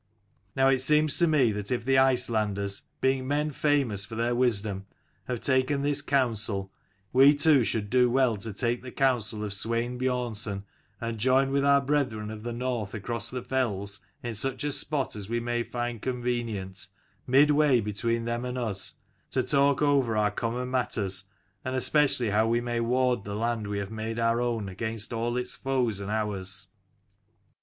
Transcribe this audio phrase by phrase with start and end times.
[0.55, 4.87] Now it seems to me that if the Icelanders, being men famous for their wisdom,
[5.25, 6.71] have taken this counsel,
[7.13, 10.63] we too should do well to take the counsel of Swein Biornson,
[10.99, 15.15] and join with our brethren of the north across the fells in such a spot
[15.15, 16.87] as we may find convenient,
[17.27, 18.95] mid way between them and us;
[19.29, 21.25] to talk over our common matters,
[21.63, 25.37] and especially how we may ward the land we have made our own, against all
[25.37, 26.69] its foes and ours."